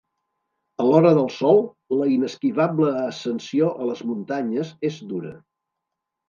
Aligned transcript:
A 0.83 0.85
l'hora 0.85 1.09
del 1.17 1.27
sol, 1.35 1.59
la 1.99 2.07
inesquivable 2.13 2.95
ascensió 3.03 3.69
a 3.85 3.91
les 3.91 4.03
muntanyes 4.13 4.73
és 4.91 4.99
dura. 5.13 5.37